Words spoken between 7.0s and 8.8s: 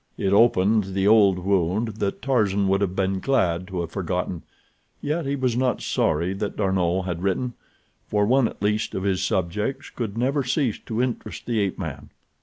had written, for one at